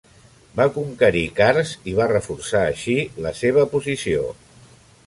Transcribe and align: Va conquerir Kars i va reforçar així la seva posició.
Va 0.59 0.65
conquerir 0.77 1.21
Kars 1.41 1.75
i 1.91 1.93
va 2.01 2.09
reforçar 2.13 2.65
així 2.71 2.97
la 3.27 3.35
seva 3.43 3.69
posició. 3.77 4.27